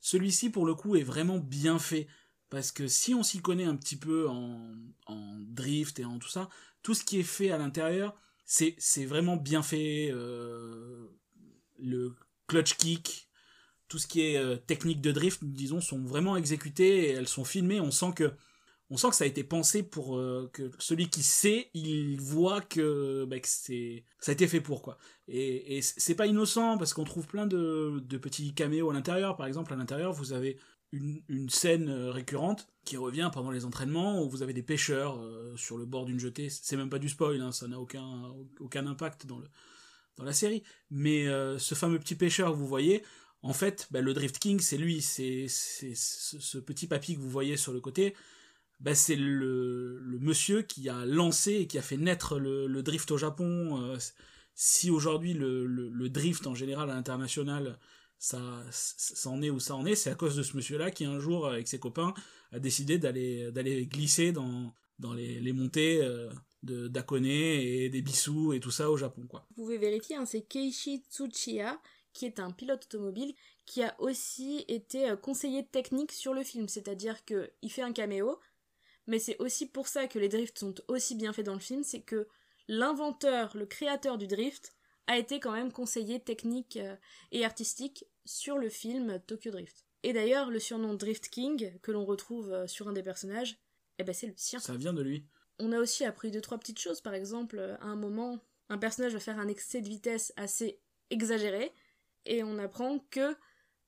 Celui-ci, 0.00 0.50
pour 0.50 0.66
le 0.66 0.74
coup, 0.74 0.96
est 0.96 1.02
vraiment 1.02 1.38
bien 1.38 1.78
fait. 1.78 2.06
Parce 2.48 2.70
que 2.70 2.86
si 2.86 3.14
on 3.14 3.22
s'y 3.22 3.40
connaît 3.40 3.64
un 3.64 3.76
petit 3.76 3.96
peu 3.96 4.28
en, 4.28 4.74
drift 5.40 5.98
et 5.98 6.04
en 6.04 6.18
tout 6.18 6.28
ça, 6.28 6.48
tout 6.82 6.94
ce 6.94 7.04
qui 7.04 7.18
est 7.18 7.24
fait 7.24 7.50
à 7.50 7.58
l'intérieur, 7.58 8.14
c'est, 8.44 8.76
vraiment 9.04 9.36
bien 9.36 9.62
fait. 9.62 10.10
Euh, 10.12 11.08
le 11.78 12.14
clutch 12.46 12.76
kick, 12.76 13.28
tout 13.88 13.98
ce 13.98 14.06
qui 14.06 14.22
est 14.22 14.36
euh, 14.36 14.56
technique 14.56 15.00
de 15.00 15.12
drift, 15.12 15.44
disons, 15.44 15.80
sont 15.80 16.02
vraiment 16.02 16.36
exécutées 16.36 17.08
et 17.08 17.10
elles 17.10 17.28
sont 17.28 17.44
filmées. 17.44 17.80
On 17.80 17.90
sent 17.90 18.12
que, 18.14 18.32
on 18.90 18.96
sent 18.96 19.08
que 19.10 19.16
ça 19.16 19.24
a 19.24 19.26
été 19.26 19.42
pensé 19.42 19.82
pour 19.82 20.16
euh, 20.16 20.48
que 20.52 20.70
celui 20.78 21.08
qui 21.08 21.22
sait, 21.22 21.70
il 21.74 22.20
voit 22.20 22.60
que, 22.60 23.24
bah, 23.24 23.36
c'est, 23.42 24.04
ça 24.20 24.30
a 24.30 24.34
été 24.34 24.46
fait 24.46 24.60
pour 24.60 24.82
quoi. 24.82 24.96
Et, 25.26 25.76
et 25.76 25.82
c'est 25.82 26.14
pas 26.14 26.26
innocent 26.26 26.78
parce 26.78 26.94
qu'on 26.94 27.04
trouve 27.04 27.26
plein 27.26 27.46
de, 27.46 28.00
petits 28.22 28.54
caméos 28.54 28.90
à 28.90 28.94
l'intérieur. 28.94 29.36
Par 29.36 29.46
exemple, 29.46 29.72
à 29.72 29.76
l'intérieur, 29.76 30.12
vous 30.12 30.32
avez 30.32 30.58
une, 30.92 31.50
scène 31.50 31.88
euh, 31.88 32.12
récurrente 32.12 32.68
qui 32.84 32.96
revient 32.96 33.28
pendant 33.32 33.50
les 33.50 33.64
entraînements 33.64 34.22
où 34.22 34.30
vous 34.30 34.42
avez 34.42 34.52
des 34.52 34.62
pêcheurs 34.62 35.18
euh, 35.18 35.56
sur 35.56 35.76
le 35.78 35.84
bord 35.84 36.04
d'une 36.04 36.20
jetée. 36.20 36.48
C'est 36.48 36.76
même 36.76 36.90
pas 36.90 37.00
du 37.00 37.08
spoil, 37.08 37.40
hein, 37.40 37.50
ça 37.50 37.66
n'a 37.66 37.80
aucun, 37.80 38.86
impact 38.86 39.26
dans, 39.26 39.40
la 40.22 40.32
série. 40.32 40.62
Mais 40.90 41.26
ce 41.58 41.74
fameux 41.74 41.98
petit 41.98 42.14
pêcheur 42.14 42.52
que 42.52 42.56
vous 42.56 42.68
voyez, 42.68 43.02
en 43.42 43.52
fait, 43.52 43.88
bah, 43.90 44.00
le 44.00 44.14
Drift 44.14 44.38
King, 44.38 44.60
c'est 44.60 44.76
lui, 44.76 45.02
c'est 45.02 45.46
ce, 45.48 46.58
petit 46.58 46.86
papy 46.86 47.14
que 47.14 47.20
vous 47.20 47.30
voyez 47.30 47.56
sur 47.56 47.72
le 47.72 47.80
côté. 47.80 48.14
Bah, 48.80 48.94
c'est 48.94 49.16
le, 49.16 50.18
monsieur 50.20 50.62
qui 50.62 50.88
a 50.88 51.06
lancé 51.06 51.52
et 51.52 51.66
qui 51.66 51.78
a 51.78 51.82
fait 51.82 51.96
naître 51.96 52.38
le, 52.38 52.82
drift 52.82 53.10
au 53.10 53.18
Japon. 53.18 53.96
si 54.54 54.90
aujourd'hui 54.90 55.34
le, 55.34 56.08
drift 56.08 56.46
en 56.46 56.54
général 56.54 56.90
à 56.90 56.94
l'international 56.94 57.78
ça, 58.18 58.40
ça 58.70 59.30
en 59.30 59.42
est 59.42 59.50
où 59.50 59.60
ça 59.60 59.74
en 59.74 59.84
est, 59.86 59.94
c'est 59.94 60.10
à 60.10 60.14
cause 60.14 60.36
de 60.36 60.42
ce 60.42 60.56
monsieur-là 60.56 60.90
qui 60.90 61.04
un 61.04 61.18
jour, 61.18 61.46
avec 61.46 61.68
ses 61.68 61.78
copains, 61.78 62.14
a 62.52 62.58
décidé 62.58 62.98
d'aller, 62.98 63.86
glisser 63.86 64.32
dans, 64.32 64.72
dans 64.98 65.12
les, 65.12 65.52
montées 65.52 66.02
euh, 66.02 66.30
de 66.62 66.88
d'Akone 66.88 67.26
et 67.26 67.88
des 67.88 68.02
Bissou 68.02 68.52
et 68.52 68.60
tout 68.60 68.70
ça 68.70 68.90
au 68.90 68.96
Japon, 68.96 69.26
quoi. 69.28 69.46
Vous 69.50 69.64
pouvez 69.64 69.78
vérifier, 69.78 70.16
hein, 70.16 70.24
c'est 70.26 70.42
Keiichi 70.42 71.04
Tsuchiya, 71.10 71.80
qui 72.12 72.24
est 72.24 72.40
un 72.40 72.50
pilote 72.50 72.84
automobile, 72.84 73.34
qui 73.66 73.82
a 73.82 73.94
aussi 74.00 74.64
été 74.68 75.10
euh, 75.10 75.16
conseiller 75.16 75.66
technique 75.66 76.12
sur 76.12 76.32
le 76.32 76.42
film, 76.42 76.68
c'est-à-dire 76.68 77.24
qu'il 77.24 77.70
fait 77.70 77.82
un 77.82 77.92
caméo, 77.92 78.38
mais 79.06 79.18
c'est 79.18 79.38
aussi 79.38 79.66
pour 79.66 79.88
ça 79.88 80.06
que 80.06 80.18
les 80.18 80.28
drifts 80.28 80.58
sont 80.58 80.74
aussi 80.88 81.14
bien 81.14 81.32
faits 81.32 81.46
dans 81.46 81.54
le 81.54 81.60
film, 81.60 81.84
c'est 81.84 82.02
que 82.02 82.26
l'inventeur, 82.68 83.56
le 83.56 83.66
créateur 83.66 84.18
du 84.18 84.26
drift, 84.26 84.72
a 85.06 85.18
été 85.18 85.38
quand 85.38 85.52
même 85.52 85.72
conseiller 85.72 86.20
technique 86.20 86.76
euh, 86.76 86.96
et 87.30 87.44
artistique 87.44 88.04
sur 88.24 88.58
le 88.58 88.68
film 88.68 89.20
Tokyo 89.26 89.50
Drift. 89.52 89.84
Et 90.02 90.12
d'ailleurs, 90.12 90.50
le 90.50 90.58
surnom 90.58 90.94
Drift 90.94 91.28
King, 91.28 91.78
que 91.80 91.92
l'on 91.92 92.04
retrouve 92.04 92.52
euh, 92.52 92.66
sur 92.66 92.88
un 92.88 92.92
des 92.92 93.02
personnages, 93.02 93.58
eh 93.98 94.04
ben 94.04 94.12
c'est 94.12 94.26
le 94.26 94.34
sien. 94.36 94.58
Ça 94.58 94.74
vient 94.74 94.92
de 94.92 95.02
lui. 95.02 95.24
On 95.58 95.72
a 95.72 95.78
aussi 95.78 96.04
appris 96.04 96.30
deux 96.30 96.40
trois 96.40 96.58
petites 96.58 96.80
choses, 96.80 97.00
par 97.00 97.14
exemple, 97.14 97.58
à 97.80 97.84
un 97.84 97.96
moment, 97.96 98.40
un 98.68 98.78
personnage 98.78 99.12
va 99.12 99.20
faire 99.20 99.38
un 99.38 99.48
excès 99.48 99.80
de 99.80 99.88
vitesse 99.88 100.32
assez 100.36 100.80
exagéré, 101.10 101.72
et 102.24 102.42
on 102.42 102.58
apprend 102.58 102.98
que 103.10 103.36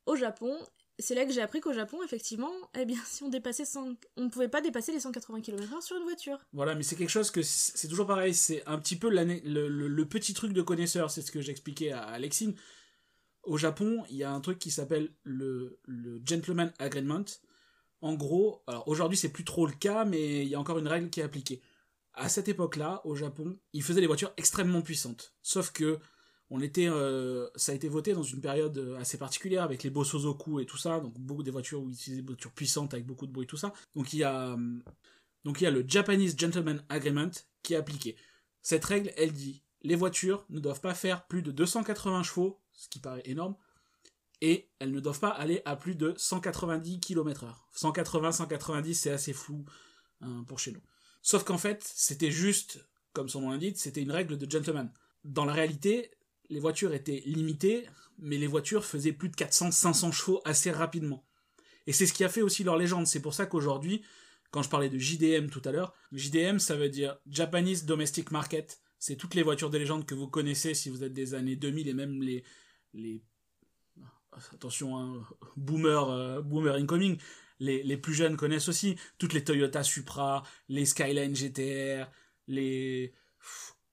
au 0.06 0.16
Japon, 0.16 0.56
c'est 0.98 1.14
là 1.14 1.24
que 1.24 1.32
j'ai 1.32 1.40
appris 1.40 1.60
qu'au 1.60 1.72
Japon, 1.72 2.02
effectivement, 2.02 2.52
eh 2.78 2.84
bien, 2.84 2.98
si 3.06 3.22
on 3.22 3.28
dépassait 3.28 3.64
on 3.76 3.96
ne 4.16 4.28
pouvait 4.28 4.48
pas 4.48 4.60
dépasser 4.60 4.92
les 4.92 5.00
180 5.00 5.40
km/h 5.40 5.80
sur 5.80 5.96
une 5.96 6.02
voiture. 6.02 6.38
Voilà, 6.52 6.74
mais 6.74 6.82
c'est 6.82 6.96
quelque 6.96 7.10
chose 7.10 7.30
que 7.30 7.42
c'est 7.42 7.88
toujours 7.88 8.06
pareil. 8.06 8.34
C'est 8.34 8.66
un 8.66 8.78
petit 8.78 8.96
peu 8.96 9.08
le, 9.08 9.68
le, 9.68 10.08
petit 10.08 10.34
truc 10.34 10.52
de 10.52 10.62
connaisseur. 10.62 11.10
C'est 11.10 11.22
ce 11.22 11.30
que 11.30 11.40
j'expliquais 11.40 11.92
à 11.92 12.02
Alexine. 12.02 12.54
Au 13.44 13.56
Japon, 13.56 14.04
il 14.10 14.16
y 14.16 14.24
a 14.24 14.32
un 14.32 14.40
truc 14.40 14.58
qui 14.58 14.70
s'appelle 14.70 15.14
le, 15.22 15.78
le 15.84 16.20
Gentleman 16.24 16.72
Agreement. 16.78 17.24
En 18.00 18.14
gros, 18.14 18.62
alors 18.66 18.86
aujourd'hui 18.86 19.18
c'est 19.18 19.30
plus 19.32 19.44
trop 19.44 19.66
le 19.66 19.72
cas, 19.72 20.04
mais 20.04 20.42
il 20.42 20.48
y 20.48 20.54
a 20.54 20.60
encore 20.60 20.78
une 20.78 20.86
règle 20.88 21.10
qui 21.10 21.20
est 21.20 21.24
appliquée. 21.24 21.62
À 22.14 22.28
cette 22.28 22.48
époque-là, 22.48 23.00
au 23.04 23.14
Japon, 23.14 23.58
ils 23.72 23.82
faisaient 23.82 24.00
des 24.00 24.06
voitures 24.06 24.32
extrêmement 24.36 24.82
puissantes. 24.82 25.34
Sauf 25.42 25.72
que 25.72 25.98
on 26.50 26.60
était, 26.60 26.88
euh, 26.88 27.48
ça 27.56 27.72
a 27.72 27.74
été 27.74 27.88
voté 27.88 28.14
dans 28.14 28.22
une 28.22 28.40
période 28.40 28.78
euh, 28.78 28.98
assez 28.98 29.18
particulière 29.18 29.62
avec 29.62 29.82
les 29.82 29.90
Bosozoku 29.90 30.60
et 30.60 30.66
tout 30.66 30.78
ça, 30.78 31.00
donc 31.00 31.18
beaucoup 31.18 31.42
des 31.42 31.50
voitures 31.50 31.82
où 31.82 31.90
ils 31.90 31.94
utilisaient 31.94 32.22
des 32.22 32.26
voitures 32.26 32.52
puissantes 32.52 32.94
avec 32.94 33.06
beaucoup 33.06 33.26
de 33.26 33.32
bruit, 33.32 33.46
tout 33.46 33.56
ça. 33.56 33.72
Donc 33.94 34.12
il 34.12 34.20
y 34.20 34.24
a, 34.24 34.52
euh, 34.52 34.78
donc 35.44 35.60
il 35.60 35.64
y 35.64 35.66
a 35.66 35.70
le 35.70 35.84
Japanese 35.86 36.36
Gentleman 36.38 36.82
Agreement 36.88 37.30
qui 37.62 37.74
est 37.74 37.76
appliqué. 37.76 38.16
Cette 38.62 38.84
règle, 38.84 39.12
elle 39.16 39.32
dit, 39.32 39.62
les 39.82 39.94
voitures 39.94 40.46
ne 40.48 40.58
doivent 40.58 40.80
pas 40.80 40.94
faire 40.94 41.26
plus 41.26 41.42
de 41.42 41.52
280 41.52 42.22
chevaux, 42.22 42.60
ce 42.72 42.88
qui 42.88 42.98
paraît 42.98 43.22
énorme, 43.26 43.54
et 44.40 44.70
elles 44.78 44.92
ne 44.92 45.00
doivent 45.00 45.20
pas 45.20 45.28
aller 45.28 45.60
à 45.64 45.76
plus 45.76 45.96
de 45.96 46.14
190 46.16 47.00
km/h. 47.00 47.54
180, 47.72 48.32
190, 48.32 48.94
c'est 48.94 49.10
assez 49.10 49.32
flou 49.32 49.64
hein, 50.22 50.44
pour 50.46 50.58
chez 50.58 50.72
nous. 50.72 50.80
Sauf 51.22 51.44
qu'en 51.44 51.58
fait, 51.58 51.82
c'était 51.82 52.30
juste, 52.30 52.88
comme 53.12 53.28
son 53.28 53.42
nom 53.42 53.50
l'indique, 53.50 53.78
c'était 53.78 54.00
une 54.00 54.12
règle 54.12 54.38
de 54.38 54.50
gentleman. 54.50 54.90
Dans 55.24 55.44
la 55.44 55.52
réalité, 55.52 56.10
les 56.50 56.60
voitures 56.60 56.94
étaient 56.94 57.22
limitées, 57.26 57.86
mais 58.18 58.36
les 58.38 58.46
voitures 58.46 58.84
faisaient 58.84 59.12
plus 59.12 59.28
de 59.28 59.36
400-500 59.36 60.12
chevaux 60.12 60.40
assez 60.44 60.70
rapidement. 60.70 61.24
Et 61.86 61.92
c'est 61.92 62.06
ce 62.06 62.12
qui 62.12 62.24
a 62.24 62.28
fait 62.28 62.42
aussi 62.42 62.64
leur 62.64 62.76
légende. 62.76 63.06
C'est 63.06 63.22
pour 63.22 63.34
ça 63.34 63.46
qu'aujourd'hui, 63.46 64.02
quand 64.50 64.62
je 64.62 64.68
parlais 64.68 64.88
de 64.88 64.98
JDM 64.98 65.48
tout 65.48 65.62
à 65.64 65.72
l'heure, 65.72 65.94
JDM 66.12 66.58
ça 66.58 66.76
veut 66.76 66.88
dire 66.88 67.18
Japanese 67.26 67.84
Domestic 67.84 68.30
Market. 68.30 68.80
C'est 68.98 69.16
toutes 69.16 69.34
les 69.34 69.42
voitures 69.42 69.70
de 69.70 69.78
légende 69.78 70.06
que 70.06 70.14
vous 70.14 70.28
connaissez 70.28 70.74
si 70.74 70.90
vous 70.90 71.04
êtes 71.04 71.12
des 71.12 71.34
années 71.34 71.56
2000 71.56 71.88
et 71.88 71.94
même 71.94 72.22
les, 72.22 72.44
les 72.94 73.22
attention, 74.52 74.98
hein, 74.98 75.26
boomer, 75.56 76.10
euh, 76.10 76.42
boomer 76.42 76.74
incoming. 76.74 77.18
Les, 77.60 77.82
les, 77.82 77.96
plus 77.96 78.14
jeunes 78.14 78.36
connaissent 78.36 78.68
aussi 78.68 78.96
toutes 79.18 79.32
les 79.32 79.42
Toyota 79.42 79.82
Supra, 79.82 80.44
les 80.68 80.84
Skyline 80.84 81.34
GTR, 81.34 82.08
les 82.46 83.12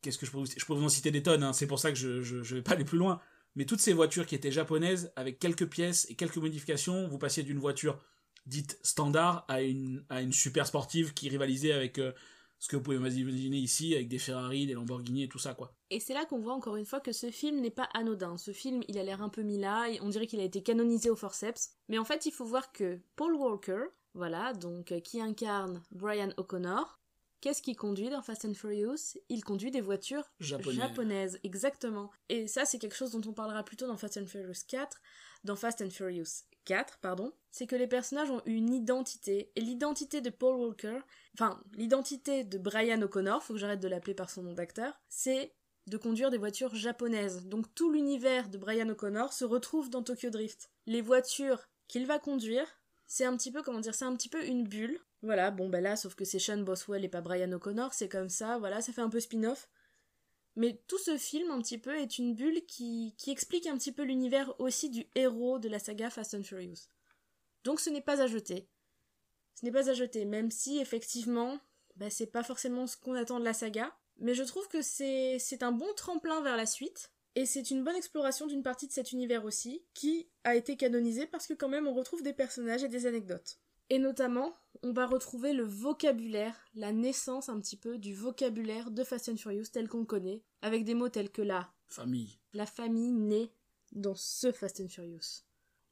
qu'est-ce 0.05 0.19
que 0.19 0.25
je 0.25 0.31
peux 0.31 0.37
vous, 0.37 0.45
je 0.45 0.73
en 0.85 0.89
citer 0.89 1.09
des 1.09 1.23
tonnes, 1.23 1.43
hein, 1.43 1.51
c'est 1.51 1.65
pour 1.65 1.79
ça 1.79 1.91
que 1.91 1.97
je, 1.97 2.21
je, 2.21 2.55
vais 2.55 2.61
pas 2.61 2.73
aller 2.73 2.85
plus 2.85 2.99
loin. 2.99 3.19
Mais 3.55 3.65
toutes 3.65 3.79
ces 3.79 3.93
voitures 3.93 4.27
qui 4.27 4.35
étaient 4.35 4.51
japonaises, 4.51 5.11
avec 5.15 5.39
quelques 5.39 5.67
pièces 5.67 6.05
et 6.09 6.15
quelques 6.15 6.37
modifications, 6.37 7.07
vous 7.07 7.17
passiez 7.17 7.41
d'une 7.41 7.57
voiture 7.57 7.99
dite 8.45 8.77
standard 8.83 9.45
à 9.47 9.61
une, 9.61 10.03
super 10.31 10.67
sportive 10.67 11.13
qui 11.13 11.29
rivalisait 11.29 11.71
avec 11.71 11.97
euh, 11.97 12.11
ce 12.59 12.67
que 12.67 12.75
vous 12.75 12.83
pouvez 12.83 12.97
imaginer 12.97 13.57
ici 13.57 13.95
avec 13.95 14.07
des 14.07 14.19
Ferrari, 14.19 14.67
des 14.67 14.73
Lamborghini 14.73 15.23
et 15.23 15.27
tout 15.27 15.39
ça, 15.39 15.55
quoi. 15.55 15.73
Et 15.89 15.99
c'est 15.99 16.13
là 16.13 16.25
qu'on 16.25 16.39
voit 16.39 16.53
encore 16.53 16.75
une 16.75 16.85
fois 16.85 16.99
que 16.99 17.11
ce 17.11 17.31
film 17.31 17.61
n'est 17.61 17.71
pas 17.71 17.89
anodin. 17.93 18.37
Ce 18.37 18.51
film, 18.51 18.83
il 18.87 18.99
a 18.99 19.03
l'air 19.03 19.23
un 19.23 19.29
peu 19.29 19.41
mis 19.41 19.57
là, 19.57 19.87
on 20.01 20.09
dirait 20.09 20.27
qu'il 20.27 20.39
a 20.39 20.43
été 20.43 20.61
canonisé 20.61 21.09
au 21.09 21.15
forceps. 21.15 21.71
Mais 21.89 21.97
en 21.97 22.05
fait, 22.05 22.27
il 22.27 22.31
faut 22.31 22.45
voir 22.45 22.71
que 22.71 22.99
Paul 23.15 23.33
Walker, 23.33 23.85
voilà, 24.13 24.53
donc 24.53 24.91
euh, 24.91 24.99
qui 24.99 25.19
incarne 25.19 25.81
Brian 25.91 26.29
O'Connor, 26.37 26.99
qu'est-ce 27.41 27.61
qu'il 27.61 27.75
conduit 27.75 28.09
dans 28.09 28.21
Fast 28.21 28.45
and 28.45 28.53
Furious? 28.53 29.17
Il 29.29 29.43
conduit 29.43 29.71
des 29.71 29.81
voitures 29.81 30.29
Japonais. 30.39 30.75
japonaises, 30.75 31.39
exactement. 31.43 32.11
Et 32.29 32.47
ça, 32.47 32.65
c'est 32.65 32.79
quelque 32.79 32.95
chose 32.95 33.11
dont 33.11 33.29
on 33.29 33.33
parlera 33.33 33.63
plus 33.63 33.77
tôt 33.77 33.87
dans 33.87 33.97
Fast 33.97 34.17
and 34.17 34.27
Furious 34.27 34.63
4. 34.67 34.97
Dans 35.43 35.55
Fast 35.55 35.81
and 35.81 35.91
Furious 35.91 36.43
4, 36.65 36.97
pardon, 36.97 37.31
c'est 37.51 37.67
que 37.67 37.75
les 37.75 37.87
personnages 37.87 38.31
ont 38.31 38.41
une 38.45 38.73
identité. 38.73 39.51
Et 39.55 39.61
l'identité 39.61 40.21
de 40.21 40.31
Paul 40.31 40.55
Walker, 40.55 40.99
enfin, 41.35 41.61
l'identité 41.73 42.43
de 42.43 42.57
Brian 42.57 43.01
O'Connor, 43.01 43.43
faut 43.43 43.53
que 43.53 43.59
j'arrête 43.59 43.79
de 43.79 43.87
l'appeler 43.87 44.15
par 44.15 44.29
son 44.29 44.43
nom 44.43 44.53
d'acteur, 44.53 44.99
c'est 45.07 45.53
de 45.87 45.97
conduire 45.97 46.31
des 46.31 46.37
voitures 46.37 46.73
japonaises. 46.73 47.45
Donc 47.45 47.73
tout 47.75 47.91
l'univers 47.91 48.49
de 48.49 48.57
Brian 48.57 48.89
O'Connor 48.89 49.33
se 49.33 49.45
retrouve 49.45 49.89
dans 49.89 50.01
Tokyo 50.01 50.29
Drift. 50.29 50.71
Les 50.87 51.01
voitures 51.01 51.67
qu'il 51.87 52.07
va 52.07 52.17
conduire, 52.17 52.67
c'est 53.07 53.25
un 53.25 53.37
petit 53.37 53.51
peu, 53.51 53.61
comment 53.61 53.79
dire, 53.79 53.93
c'est 53.93 54.05
un 54.05 54.15
petit 54.15 54.29
peu 54.29 54.43
une 54.45 54.67
bulle. 54.67 54.99
Voilà, 55.25 55.49
bon 55.49 55.69
ben 55.69 55.81
là, 55.81 55.95
sauf 55.95 56.13
que 56.13 56.23
c'est 56.23 56.37
Sean 56.37 56.59
Boswell 56.59 57.03
et 57.03 57.09
pas 57.09 57.21
Brian 57.21 57.51
O'Connor, 57.51 57.95
c'est 57.95 58.07
comme 58.07 58.29
ça, 58.29 58.59
voilà, 58.59 58.79
ça 58.81 58.93
fait 58.93 59.01
un 59.01 59.09
peu 59.09 59.19
spin-off. 59.19 59.67
Mais 60.55 60.79
tout 60.85 60.99
ce 60.99 61.17
film, 61.17 61.49
un 61.49 61.59
petit 61.63 61.79
peu, 61.79 61.95
est 61.95 62.19
une 62.19 62.35
bulle 62.35 62.63
qui, 62.67 63.15
qui 63.17 63.31
explique 63.31 63.65
un 63.65 63.75
petit 63.75 63.91
peu 63.91 64.03
l'univers 64.03 64.53
aussi 64.59 64.91
du 64.91 65.07
héros 65.15 65.57
de 65.57 65.67
la 65.67 65.79
saga 65.79 66.11
Fast 66.11 66.35
and 66.35 66.43
Furious. 66.43 66.89
Donc 67.63 67.79
ce 67.79 67.89
n'est 67.89 68.03
pas 68.03 68.21
à 68.21 68.27
jeter. 68.27 68.69
Ce 69.55 69.65
n'est 69.65 69.71
pas 69.71 69.89
à 69.89 69.93
jeter, 69.93 70.25
même 70.25 70.51
si 70.51 70.77
effectivement, 70.77 71.59
bah, 71.95 72.11
c'est 72.11 72.27
pas 72.27 72.43
forcément 72.43 72.85
ce 72.85 72.95
qu'on 72.95 73.15
attend 73.15 73.39
de 73.39 73.45
la 73.45 73.55
saga. 73.55 73.97
Mais 74.19 74.35
je 74.35 74.43
trouve 74.43 74.67
que 74.67 74.83
c'est 74.83 75.39
c'est 75.39 75.63
un 75.63 75.71
bon 75.71 75.91
tremplin 75.95 76.39
vers 76.41 76.55
la 76.55 76.67
suite. 76.67 77.09
Et 77.33 77.47
c'est 77.47 77.71
une 77.71 77.83
bonne 77.83 77.95
exploration 77.95 78.45
d'une 78.45 78.63
partie 78.63 78.87
de 78.87 78.93
cet 78.93 79.11
univers 79.11 79.43
aussi, 79.43 79.83
qui 79.95 80.29
a 80.43 80.55
été 80.55 80.77
canonisé 80.77 81.25
parce 81.25 81.47
que 81.47 81.53
quand 81.55 81.67
même 81.67 81.87
on 81.87 81.95
retrouve 81.95 82.21
des 82.21 82.31
personnages 82.31 82.83
et 82.83 82.89
des 82.89 83.07
anecdotes. 83.07 83.59
Et 83.89 83.99
notamment, 83.99 84.55
on 84.83 84.93
va 84.93 85.05
retrouver 85.05 85.53
le 85.53 85.63
vocabulaire, 85.63 86.55
la 86.73 86.91
naissance 86.91 87.49
un 87.49 87.59
petit 87.59 87.77
peu 87.77 87.97
du 87.97 88.15
vocabulaire 88.15 88.91
de 88.91 89.03
Fast 89.03 89.29
and 89.29 89.37
Furious 89.37 89.65
tel 89.71 89.87
qu'on 89.87 89.99
le 89.99 90.05
connaît, 90.05 90.43
avec 90.61 90.83
des 90.83 90.95
mots 90.95 91.09
tels 91.09 91.29
que 91.29 91.41
la, 91.41 91.71
Famille. 91.87 92.39
la 92.53 92.65
famille 92.65 93.11
née 93.11 93.51
dans 93.91 94.15
ce 94.15 94.51
Fast 94.51 94.81
and 94.81 94.87
Furious. 94.87 95.43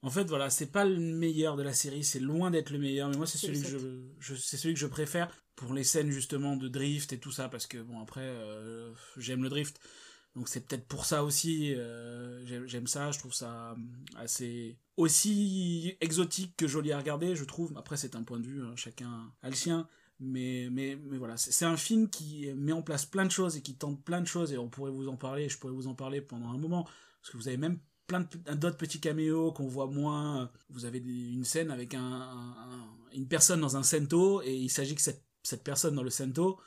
En 0.02 0.10
fait, 0.10 0.26
voilà, 0.26 0.50
c'est 0.50 0.72
pas 0.72 0.84
le 0.84 1.00
meilleur 1.00 1.56
de 1.56 1.64
la 1.64 1.72
série, 1.72 2.04
c'est 2.04 2.20
loin 2.20 2.52
d'être 2.52 2.72
le 2.72 2.80
meilleur, 2.80 3.10
mais 3.10 3.16
moi 3.16 3.26
c'est 3.26 3.38
celui 3.38 3.62
que 3.62 3.68
je, 3.68 3.78
je 4.20 4.36
c'est 4.36 4.58
celui 4.58 4.74
que 4.74 4.80
je 4.80 4.88
préfère 4.88 5.32
pour 5.56 5.74
les 5.74 5.86
scènes 5.86 6.12
justement 6.12 6.58
de 6.58 6.68
drift 6.68 7.14
et 7.14 7.20
tout 7.20 7.32
ça, 7.32 7.48
parce 7.48 7.68
que 7.68 7.78
bon 7.78 8.02
après 8.02 8.26
euh, 8.26 8.92
j'aime 9.16 9.44
le 9.44 9.50
drift, 9.50 9.80
donc 10.36 10.48
c'est 10.50 10.66
peut-être 10.66 10.88
pour 10.88 11.06
ça 11.06 11.24
aussi, 11.24 11.74
euh, 11.76 12.66
j'aime 12.68 12.88
ça, 12.88 13.12
je 13.12 13.20
trouve 13.20 13.34
ça 13.34 13.72
euh, 13.72 13.76
assez 14.16 14.78
aussi 14.98 15.96
exotique 16.02 16.56
que 16.58 16.68
joli 16.68 16.92
à 16.92 16.98
regarder, 16.98 17.36
je 17.36 17.44
trouve. 17.44 17.74
Après 17.78 17.98
c'est 17.98 18.16
un 18.16 18.24
point 18.24 18.40
de 18.40 18.48
vue, 18.48 18.62
hein, 18.64 18.74
chacun 18.76 19.32
a 19.42 19.50
le 19.50 19.56
sien, 19.56 19.88
mais 20.20 20.70
mais 20.72 20.96
mais 20.96 21.18
voilà, 21.18 21.38
c'est 21.38 21.66
un 21.66 21.78
film 21.78 22.10
qui 22.10 22.48
met 22.56 22.72
en 22.72 22.82
place 22.82 23.06
plein 23.06 23.26
de 23.26 23.32
choses 23.32 23.58
et 23.58 23.62
qui 23.62 23.76
tente 23.76 24.04
plein 24.04 24.22
de 24.22 24.28
choses 24.28 24.52
et 24.54 24.58
on 24.58 24.70
pourrait 24.70 24.92
vous 24.92 25.08
en 25.08 25.18
parler, 25.18 25.50
je 25.50 25.58
pourrais 25.58 25.74
vous 25.74 25.88
en 25.88 25.96
parler 25.96 26.22
pendant 26.22 26.50
un 26.50 26.58
moment, 26.58 26.84
parce 27.22 27.32
que 27.32 27.38
vous 27.38 27.48
avez 27.48 27.58
même 27.58 27.80
plein 28.06 28.28
d'autres 28.56 28.78
petits 28.78 29.00
caméos 29.00 29.54
qu'on 29.54 29.68
voit 29.68 29.88
moins. 29.88 30.52
Vous 30.70 30.84
avez 30.84 31.00
une 31.00 31.46
scène 31.46 31.72
avec 31.72 31.94
un, 31.94 32.02
un- 32.04 32.56
un- 32.58 32.90
une 33.14 33.28
personne 33.30 33.62
dans 33.62 33.78
un 33.78 33.84
cento 33.84 34.42
et 34.42 34.54
il 34.54 34.70
s'agit 34.70 34.94
que 34.94 35.02
cette, 35.02 35.24
cette 35.42 35.64
personne 35.64 35.96
dans 35.96 36.04
le 36.04 36.10
cento, 36.10 36.60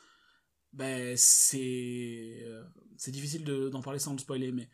ben 0.73 1.15
c'est 1.17 2.41
euh, 2.43 2.63
c'est 2.97 3.11
difficile 3.11 3.43
de- 3.43 3.69
d'en 3.69 3.81
parler 3.81 3.99
sans 3.99 4.13
le 4.13 4.19
spoiler, 4.19 4.51
mais 4.51 4.69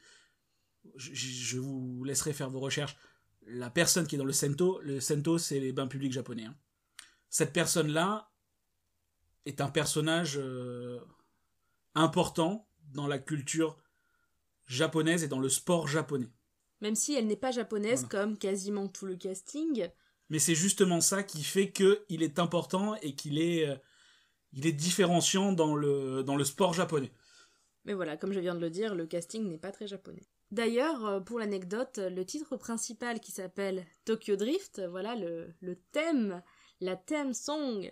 je, 0.96 1.14
je 1.14 1.60
vous 1.60 2.04
laisserai 2.04 2.34
faire 2.34 2.50
vos 2.50 2.60
recherches. 2.60 2.98
La 3.46 3.70
personne 3.70 4.08
qui 4.08 4.16
est 4.16 4.18
dans 4.18 4.26
le 4.26 4.34
cento, 4.34 4.80
le 4.82 5.00
cento 5.00 5.38
c'est 5.38 5.60
les 5.60 5.72
bains 5.74 5.88
publics 5.88 6.14
japonais. 6.14 6.46
hein. 6.46 6.56
Cette 7.30 7.54
personne-là 7.54 8.32
est 9.46 9.60
un 9.62 9.70
personnage 9.70 10.38
euh, 10.38 11.00
important 11.96 12.68
dans 12.94 13.08
la 13.08 13.20
culture 13.20 13.78
japonaise 14.66 15.24
et 15.24 15.28
dans 15.28 15.40
le 15.40 15.50
sport 15.50 15.88
japonais. 15.88 16.30
Même 16.82 16.96
si 16.96 17.14
elle 17.14 17.28
n'est 17.28 17.36
pas 17.36 17.52
japonaise 17.52 18.06
Voilà. 18.10 18.26
comme 18.26 18.38
quasiment 18.38 18.88
tout 18.88 19.06
le 19.06 19.16
casting, 19.16 19.90
Mais 20.30 20.40
c'est 20.40 20.56
justement 20.56 21.02
ça 21.02 21.24
qui 21.24 21.44
fait 21.44 21.72
que 21.72 22.04
il 22.10 22.24
est 22.24 22.40
important 22.40 22.96
et 23.02 23.16
qu'il 23.16 23.38
est, 23.40 23.68
euh, 23.68 23.76
il 24.54 24.68
est 24.68 24.72
différenciant 24.72 25.52
dans 25.52 25.76
le, 25.76 26.44
sport 26.44 26.74
japonais. 26.74 27.12
Mais 27.86 27.94
voilà, 27.94 28.16
comme 28.16 28.32
je 28.32 28.40
viens 28.40 28.56
de 28.56 28.62
le 28.62 28.70
dire, 28.70 28.96
le 28.96 29.06
casting 29.06 29.48
n'est 29.48 29.58
pas 29.58 29.72
très 29.72 29.88
japonais. 29.88 30.24
D'ailleurs, 30.52 31.06
euh, 31.06 31.20
pour 31.20 31.40
l'anecdote, 31.40 31.98
le 31.98 32.26
titre 32.26 32.56
principal 32.56 33.20
qui 33.20 33.32
s'appelle 33.32 33.86
Tokyo 34.06 34.36
Drift, 34.36 34.82
voilà 34.90 35.16
le, 35.16 35.54
le 35.62 35.76
thème, 35.92 36.42
la 36.80 36.96
thème 36.96 37.34
song 37.34 37.92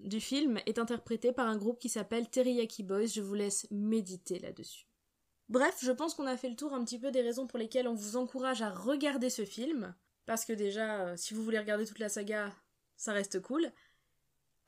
du 0.00 0.20
film 0.20 0.60
est 0.66 0.78
interprété 0.78 1.32
par 1.32 1.48
un 1.48 1.56
groupe 1.56 1.78
qui 1.78 1.88
s'appelle 1.88 2.28
Teriyaki 2.28 2.84
Boys. 2.84 3.06
Je 3.06 3.20
vous 3.20 3.34
laisse 3.34 3.66
méditer 3.70 4.38
là-dessus. 4.38 4.86
Bref, 5.48 5.78
je 5.82 5.92
pense 5.92 6.14
qu'on 6.14 6.26
a 6.26 6.36
fait 6.36 6.50
le 6.50 6.56
tour 6.56 6.74
un 6.74 6.84
petit 6.84 6.98
peu 6.98 7.10
des 7.10 7.22
raisons 7.22 7.46
pour 7.46 7.58
lesquelles 7.58 7.88
on 7.88 7.94
vous 7.94 8.16
encourage 8.16 8.62
à 8.62 8.70
regarder 8.70 9.30
ce 9.30 9.44
film. 9.44 9.94
Parce 10.26 10.44
que 10.44 10.52
déjà, 10.52 11.06
euh, 11.06 11.16
si 11.16 11.32
vous 11.32 11.42
voulez 11.42 11.58
regarder 11.58 11.86
toute 11.86 11.98
la 11.98 12.10
saga, 12.10 12.52
ça 12.96 13.12
reste 13.12 13.40
cool. 13.40 13.72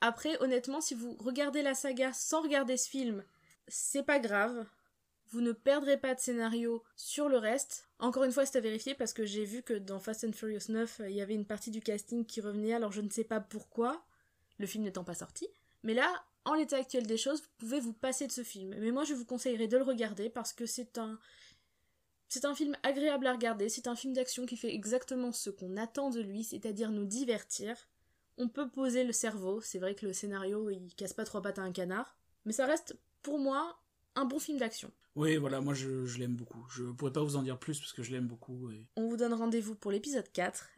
Après, 0.01 0.41
honnêtement, 0.41 0.81
si 0.81 0.95
vous 0.95 1.15
regardez 1.19 1.61
la 1.61 1.75
saga 1.75 2.11
sans 2.11 2.41
regarder 2.41 2.75
ce 2.75 2.89
film, 2.89 3.23
c'est 3.67 4.03
pas 4.03 4.19
grave. 4.19 4.65
Vous 5.29 5.41
ne 5.41 5.53
perdrez 5.53 5.97
pas 5.97 6.13
de 6.13 6.19
scénario 6.19 6.83
sur 6.97 7.29
le 7.29 7.37
reste. 7.37 7.87
Encore 7.99 8.23
une 8.23 8.31
fois, 8.31 8.45
c'est 8.45 8.57
à 8.57 8.61
vérifier 8.61 8.95
parce 8.95 9.13
que 9.13 9.25
j'ai 9.25 9.45
vu 9.45 9.61
que 9.61 9.73
dans 9.73 9.99
Fast 9.99 10.25
and 10.25 10.33
Furious 10.33 10.69
9, 10.69 11.03
il 11.07 11.15
y 11.15 11.21
avait 11.21 11.35
une 11.35 11.45
partie 11.45 11.71
du 11.71 11.81
casting 11.81 12.25
qui 12.25 12.41
revenait, 12.41 12.73
alors 12.73 12.91
je 12.91 13.01
ne 13.01 13.09
sais 13.09 13.23
pas 13.23 13.39
pourquoi, 13.39 14.03
le 14.57 14.65
film 14.65 14.83
n'étant 14.83 15.05
pas 15.05 15.13
sorti. 15.13 15.47
Mais 15.83 15.93
là, 15.93 16.25
en 16.45 16.55
l'état 16.55 16.77
actuel 16.77 17.05
des 17.05 17.17
choses, 17.17 17.41
vous 17.41 17.49
pouvez 17.59 17.79
vous 17.79 17.93
passer 17.93 18.27
de 18.27 18.31
ce 18.31 18.43
film. 18.43 18.75
Mais 18.79 18.91
moi, 18.91 19.03
je 19.03 19.13
vous 19.13 19.25
conseillerais 19.25 19.67
de 19.67 19.77
le 19.77 19.83
regarder 19.83 20.29
parce 20.29 20.51
que 20.53 20.65
c'est 20.65 20.97
un. 20.97 21.19
C'est 22.27 22.45
un 22.45 22.55
film 22.55 22.77
agréable 22.83 23.27
à 23.27 23.33
regarder, 23.33 23.67
c'est 23.67 23.87
un 23.87 23.95
film 23.95 24.13
d'action 24.13 24.45
qui 24.45 24.55
fait 24.55 24.73
exactement 24.73 25.33
ce 25.33 25.49
qu'on 25.49 25.75
attend 25.75 26.09
de 26.09 26.21
lui, 26.21 26.45
c'est-à-dire 26.45 26.89
nous 26.89 27.03
divertir. 27.03 27.75
On 28.41 28.47
peut 28.47 28.67
poser 28.67 29.03
le 29.03 29.13
cerveau, 29.13 29.61
c'est 29.61 29.77
vrai 29.77 29.93
que 29.93 30.03
le 30.03 30.13
scénario 30.13 30.71
il 30.71 30.95
casse 30.95 31.13
pas 31.13 31.25
trois 31.25 31.43
pattes 31.43 31.59
à 31.59 31.61
un 31.61 31.71
canard, 31.71 32.17
mais 32.45 32.53
ça 32.53 32.65
reste 32.65 32.97
pour 33.21 33.37
moi 33.37 33.79
un 34.15 34.25
bon 34.25 34.39
film 34.39 34.57
d'action. 34.57 34.91
Oui, 35.15 35.37
voilà, 35.37 35.61
moi 35.61 35.75
je, 35.75 36.07
je 36.07 36.17
l'aime 36.17 36.35
beaucoup. 36.35 36.65
Je 36.71 36.85
pourrais 36.85 37.13
pas 37.13 37.21
vous 37.21 37.35
en 37.35 37.43
dire 37.43 37.59
plus 37.59 37.79
parce 37.79 37.93
que 37.93 38.01
je 38.01 38.11
l'aime 38.11 38.25
beaucoup. 38.25 38.71
Et 38.71 38.87
On 38.95 39.07
vous 39.07 39.15
donne 39.15 39.35
rendez-vous 39.35 39.75
pour 39.75 39.91
l'épisode 39.91 40.25
4, 40.33 40.71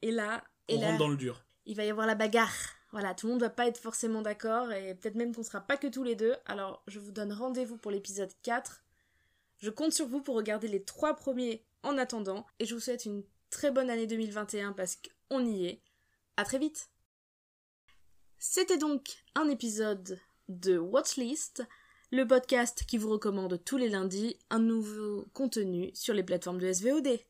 et 0.00 0.10
là, 0.10 0.42
et 0.68 0.76
on 0.76 0.80
là 0.80 0.86
rentre 0.86 1.00
dans 1.00 1.08
le 1.08 1.18
dur. 1.18 1.44
il 1.66 1.76
va 1.76 1.84
y 1.84 1.90
avoir 1.90 2.06
la 2.06 2.14
bagarre. 2.14 2.56
Voilà, 2.92 3.12
tout 3.12 3.26
le 3.26 3.32
monde 3.32 3.42
va 3.42 3.50
pas 3.50 3.66
être 3.66 3.78
forcément 3.78 4.22
d'accord, 4.22 4.72
et 4.72 4.94
peut-être 4.94 5.14
même 5.14 5.34
qu'on 5.34 5.42
sera 5.42 5.60
pas 5.60 5.76
que 5.76 5.88
tous 5.88 6.04
les 6.04 6.14
deux, 6.14 6.34
alors 6.46 6.82
je 6.86 6.98
vous 6.98 7.12
donne 7.12 7.34
rendez-vous 7.34 7.76
pour 7.76 7.90
l'épisode 7.90 8.32
4. 8.42 8.82
Je 9.58 9.68
compte 9.68 9.92
sur 9.92 10.06
vous 10.06 10.22
pour 10.22 10.34
regarder 10.34 10.66
les 10.66 10.82
trois 10.82 11.14
premiers 11.14 11.62
en 11.82 11.98
attendant, 11.98 12.46
et 12.58 12.64
je 12.64 12.72
vous 12.72 12.80
souhaite 12.80 13.04
une 13.04 13.22
très 13.50 13.70
bonne 13.70 13.90
année 13.90 14.06
2021 14.06 14.72
parce 14.72 14.96
qu'on 15.28 15.44
y 15.44 15.66
est. 15.66 15.82
À 16.38 16.44
très 16.44 16.58
vite 16.58 16.88
C'était 18.44 18.76
donc 18.76 19.22
un 19.36 19.48
épisode 19.48 20.18
de 20.48 20.76
Watchlist, 20.76 21.62
le 22.10 22.26
podcast 22.26 22.82
qui 22.88 22.98
vous 22.98 23.08
recommande 23.08 23.62
tous 23.64 23.76
les 23.76 23.88
lundis 23.88 24.36
un 24.50 24.58
nouveau 24.58 25.28
contenu 25.32 25.92
sur 25.94 26.12
les 26.12 26.24
plateformes 26.24 26.58
de 26.58 26.72
SVOD. 26.72 27.20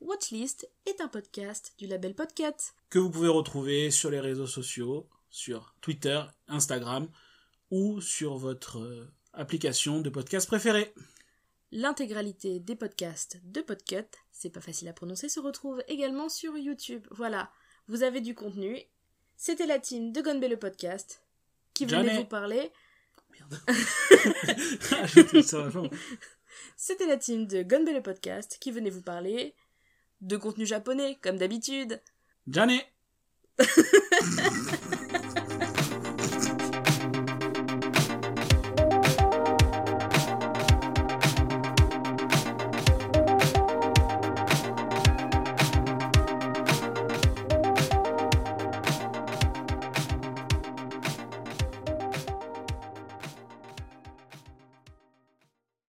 Watchlist 0.00 0.66
est 0.86 1.02
un 1.02 1.08
podcast 1.08 1.74
du 1.76 1.86
label 1.86 2.14
Podcat. 2.14 2.56
Que 2.88 2.98
vous 2.98 3.10
pouvez 3.10 3.28
retrouver 3.28 3.90
sur 3.90 4.10
les 4.10 4.20
réseaux 4.20 4.46
sociaux, 4.46 5.06
sur 5.28 5.74
Twitter, 5.82 6.22
Instagram 6.48 7.10
ou 7.70 8.00
sur 8.00 8.38
votre 8.38 8.78
euh, 8.78 9.12
application 9.34 10.00
de 10.00 10.08
podcast 10.08 10.46
préférée. 10.46 10.94
L'intégralité 11.72 12.58
des 12.58 12.74
podcasts 12.74 13.38
de 13.44 13.60
Podcut, 13.60 14.08
c'est 14.32 14.48
pas 14.48 14.62
facile 14.62 14.88
à 14.88 14.94
prononcer, 14.94 15.28
se 15.28 15.40
retrouve 15.40 15.84
également 15.88 16.30
sur 16.30 16.56
YouTube. 16.56 17.06
Voilà, 17.10 17.50
vous 17.86 18.02
avez 18.02 18.22
du 18.22 18.34
contenu. 18.34 18.80
C'était 19.36 19.66
la 19.66 19.78
team 19.78 20.12
de 20.12 20.20
Gonbe 20.20 20.44
le 20.44 20.56
podcast 20.56 21.22
qui 21.74 21.86
venait 21.86 22.04
Jamais. 22.06 22.18
vous 22.18 22.24
parler. 22.26 22.70
Merde. 23.30 23.60
Ah, 24.92 25.06
C'était 26.76 27.06
la 27.06 27.16
team 27.16 27.46
de 27.46 27.62
Gonbe 27.62 27.88
le 27.88 28.00
podcast 28.02 28.58
qui 28.60 28.70
venait 28.70 28.90
vous 28.90 29.02
parler 29.02 29.54
de 30.20 30.36
contenu 30.36 30.66
japonais, 30.66 31.18
comme 31.22 31.36
d'habitude. 31.36 32.00
Janet 32.46 32.86